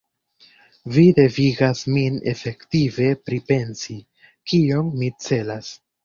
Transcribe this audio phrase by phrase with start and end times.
[0.93, 3.97] Vi devigas min efektive pripensi,
[4.53, 5.71] kion mi celas.